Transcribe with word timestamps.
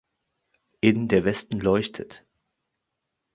In 0.79 1.09
"Der 1.09 1.25
Westen 1.25 1.59
leuchtet! 1.59 2.25